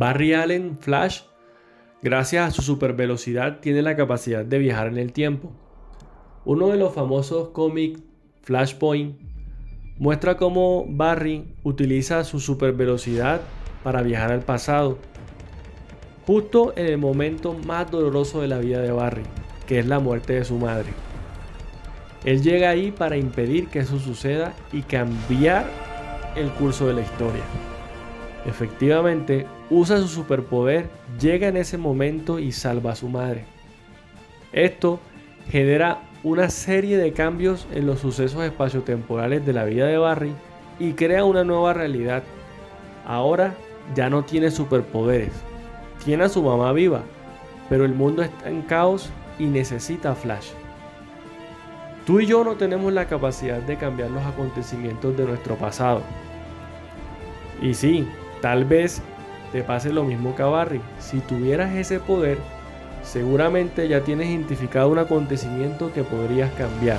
Barry 0.00 0.32
Allen, 0.32 0.78
Flash, 0.78 1.24
gracias 2.00 2.48
a 2.48 2.50
su 2.52 2.62
supervelocidad, 2.62 3.60
tiene 3.60 3.82
la 3.82 3.96
capacidad 3.96 4.46
de 4.46 4.58
viajar 4.58 4.86
en 4.86 4.96
el 4.96 5.12
tiempo. 5.12 5.52
Uno 6.46 6.68
de 6.68 6.78
los 6.78 6.94
famosos 6.94 7.50
cómics 7.50 8.00
Flashpoint 8.40 9.20
muestra 9.98 10.38
cómo 10.38 10.86
Barry 10.88 11.54
utiliza 11.64 12.24
su 12.24 12.40
supervelocidad 12.40 13.42
para 13.84 14.00
viajar 14.00 14.32
al 14.32 14.40
pasado, 14.40 14.96
justo 16.26 16.72
en 16.76 16.86
el 16.86 16.96
momento 16.96 17.52
más 17.66 17.90
doloroso 17.90 18.40
de 18.40 18.48
la 18.48 18.56
vida 18.56 18.80
de 18.80 18.92
Barry, 18.92 19.24
que 19.66 19.80
es 19.80 19.86
la 19.86 19.98
muerte 19.98 20.32
de 20.32 20.46
su 20.46 20.56
madre. 20.56 20.94
Él 22.24 22.42
llega 22.42 22.70
ahí 22.70 22.90
para 22.90 23.18
impedir 23.18 23.68
que 23.68 23.80
eso 23.80 23.98
suceda 23.98 24.54
y 24.72 24.80
cambiar 24.80 25.66
el 26.36 26.48
curso 26.52 26.86
de 26.86 26.94
la 26.94 27.02
historia. 27.02 27.44
Efectivamente, 28.46 29.46
usa 29.68 29.98
su 29.98 30.08
superpoder, 30.08 30.88
llega 31.20 31.48
en 31.48 31.56
ese 31.56 31.76
momento 31.76 32.38
y 32.38 32.52
salva 32.52 32.92
a 32.92 32.96
su 32.96 33.08
madre. 33.08 33.44
Esto 34.52 34.98
genera 35.50 36.00
una 36.22 36.50
serie 36.50 36.96
de 36.96 37.12
cambios 37.12 37.66
en 37.72 37.86
los 37.86 38.00
sucesos 38.00 38.42
espaciotemporales 38.42 39.44
de 39.44 39.52
la 39.52 39.64
vida 39.64 39.86
de 39.86 39.98
Barry 39.98 40.32
y 40.78 40.92
crea 40.92 41.24
una 41.24 41.44
nueva 41.44 41.72
realidad. 41.74 42.22
Ahora 43.06 43.54
ya 43.94 44.08
no 44.10 44.24
tiene 44.24 44.50
superpoderes, 44.50 45.32
tiene 46.04 46.24
a 46.24 46.28
su 46.28 46.42
mamá 46.42 46.72
viva, 46.72 47.02
pero 47.68 47.84
el 47.84 47.94
mundo 47.94 48.22
está 48.22 48.48
en 48.48 48.62
caos 48.62 49.10
y 49.38 49.44
necesita 49.44 50.12
a 50.12 50.14
Flash. 50.14 50.50
Tú 52.06 52.20
y 52.20 52.26
yo 52.26 52.42
no 52.44 52.54
tenemos 52.56 52.92
la 52.92 53.06
capacidad 53.06 53.58
de 53.58 53.76
cambiar 53.76 54.10
los 54.10 54.24
acontecimientos 54.24 55.16
de 55.16 55.24
nuestro 55.24 55.56
pasado. 55.56 56.02
Y 57.62 57.74
sí, 57.74 58.08
tal 58.40 58.64
vez 58.64 59.02
te 59.52 59.62
pase 59.62 59.92
lo 59.92 60.04
mismo 60.04 60.34
que 60.34 60.42
a 60.42 60.46
Barry. 60.46 60.80
Si 60.98 61.20
tuvieras 61.20 61.74
ese 61.74 62.00
poder, 62.00 62.38
seguramente 63.02 63.88
ya 63.88 64.02
tienes 64.02 64.28
identificado 64.28 64.88
un 64.88 64.98
acontecimiento 64.98 65.92
que 65.92 66.02
podrías 66.02 66.52
cambiar. 66.52 66.98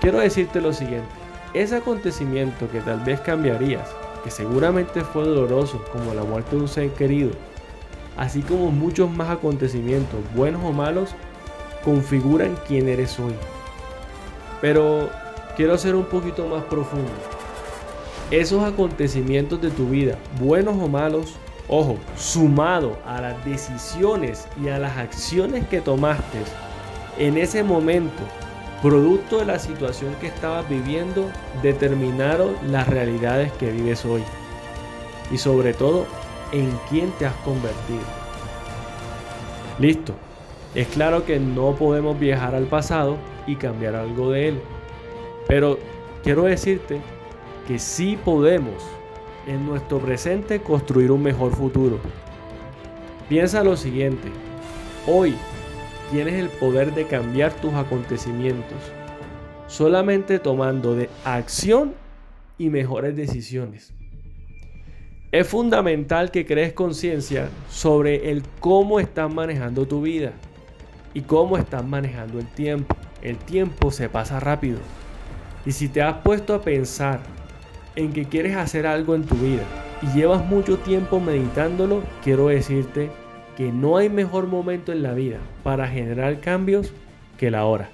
Quiero 0.00 0.18
decirte 0.18 0.60
lo 0.60 0.72
siguiente, 0.72 1.08
ese 1.54 1.76
acontecimiento 1.76 2.68
que 2.70 2.80
tal 2.80 3.00
vez 3.00 3.20
cambiarías, 3.20 3.88
que 4.24 4.30
seguramente 4.30 5.02
fue 5.02 5.24
doloroso 5.24 5.84
como 5.92 6.14
la 6.14 6.24
muerte 6.24 6.56
de 6.56 6.62
un 6.62 6.68
ser 6.68 6.90
querido, 6.90 7.30
así 8.16 8.42
como 8.42 8.70
muchos 8.70 9.10
más 9.10 9.30
acontecimientos, 9.30 10.20
buenos 10.34 10.64
o 10.64 10.72
malos, 10.72 11.14
configuran 11.84 12.56
quién 12.66 12.88
eres 12.88 13.18
hoy. 13.20 13.34
Pero 14.60 15.08
quiero 15.56 15.78
ser 15.78 15.94
un 15.94 16.04
poquito 16.04 16.46
más 16.46 16.64
profundo. 16.64 17.10
Esos 18.32 18.64
acontecimientos 18.64 19.60
de 19.60 19.70
tu 19.70 19.90
vida, 19.90 20.18
buenos 20.40 20.76
o 20.82 20.88
malos, 20.88 21.36
Ojo, 21.68 21.96
sumado 22.16 22.98
a 23.06 23.20
las 23.20 23.44
decisiones 23.44 24.48
y 24.62 24.68
a 24.68 24.78
las 24.78 24.98
acciones 24.98 25.66
que 25.68 25.80
tomaste 25.80 26.38
en 27.18 27.38
ese 27.38 27.62
momento, 27.62 28.22
producto 28.82 29.38
de 29.38 29.46
la 29.46 29.58
situación 29.58 30.14
que 30.20 30.26
estabas 30.26 30.68
viviendo, 30.68 31.30
determinaron 31.62 32.56
las 32.66 32.88
realidades 32.88 33.52
que 33.52 33.70
vives 33.70 34.04
hoy. 34.04 34.22
Y 35.30 35.38
sobre 35.38 35.72
todo, 35.72 36.06
en 36.52 36.70
quién 36.90 37.10
te 37.12 37.26
has 37.26 37.36
convertido. 37.36 38.02
Listo. 39.78 40.14
Es 40.74 40.88
claro 40.88 41.24
que 41.24 41.38
no 41.38 41.74
podemos 41.74 42.18
viajar 42.18 42.54
al 42.54 42.64
pasado 42.64 43.16
y 43.46 43.56
cambiar 43.56 43.94
algo 43.94 44.30
de 44.30 44.48
él. 44.48 44.60
Pero 45.46 45.78
quiero 46.22 46.44
decirte 46.44 47.00
que 47.66 47.78
sí 47.78 48.18
podemos 48.22 48.82
en 49.46 49.66
nuestro 49.66 49.98
presente 49.98 50.60
construir 50.60 51.10
un 51.10 51.22
mejor 51.22 51.54
futuro. 51.54 51.98
Piensa 53.28 53.64
lo 53.64 53.76
siguiente, 53.76 54.28
hoy 55.06 55.34
tienes 56.10 56.34
el 56.34 56.48
poder 56.48 56.94
de 56.94 57.06
cambiar 57.06 57.52
tus 57.54 57.72
acontecimientos 57.74 58.78
solamente 59.72 60.38
tomando 60.38 60.94
de 60.94 61.08
acción 61.24 61.94
y 62.58 62.68
mejores 62.68 63.16
decisiones. 63.16 63.94
Es 65.32 65.48
fundamental 65.48 66.30
que 66.30 66.44
crees 66.44 66.74
conciencia 66.74 67.48
sobre 67.70 68.30
el 68.30 68.42
cómo 68.60 69.00
estás 69.00 69.32
manejando 69.32 69.86
tu 69.88 70.02
vida 70.02 70.32
y 71.14 71.22
cómo 71.22 71.56
estás 71.56 71.82
manejando 71.86 72.38
el 72.38 72.46
tiempo. 72.48 72.94
El 73.22 73.38
tiempo 73.38 73.90
se 73.90 74.10
pasa 74.10 74.40
rápido. 74.40 74.78
Y 75.64 75.72
si 75.72 75.88
te 75.88 76.02
has 76.02 76.18
puesto 76.18 76.54
a 76.54 76.60
pensar 76.60 77.20
en 77.96 78.12
que 78.12 78.24
quieres 78.24 78.56
hacer 78.56 78.86
algo 78.86 79.14
en 79.14 79.24
tu 79.24 79.34
vida 79.36 79.62
y 80.02 80.18
llevas 80.18 80.44
mucho 80.44 80.78
tiempo 80.78 81.20
meditándolo, 81.20 82.02
quiero 82.22 82.48
decirte 82.48 83.10
que 83.56 83.70
no 83.70 83.96
hay 83.96 84.08
mejor 84.08 84.46
momento 84.46 84.92
en 84.92 85.02
la 85.02 85.12
vida 85.12 85.38
para 85.62 85.88
generar 85.88 86.40
cambios 86.40 86.92
que 87.38 87.50
la 87.50 87.64
hora. 87.64 87.90